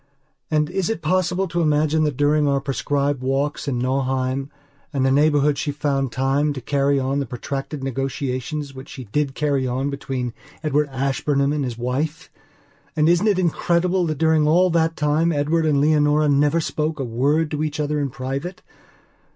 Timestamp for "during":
2.17-2.47, 14.17-14.47